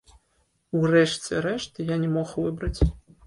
У 0.77 0.81
рэшце 0.93 1.43
рэшт, 1.47 1.83
я 1.93 1.99
не 2.05 2.09
мог 2.17 2.33
выбраць. 2.45 2.81